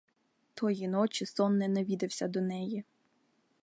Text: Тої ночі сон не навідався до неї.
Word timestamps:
Тої 0.53 0.87
ночі 0.87 1.25
сон 1.25 1.57
не 1.57 1.67
навідався 1.67 2.27
до 2.27 2.41
неї. 2.41 2.83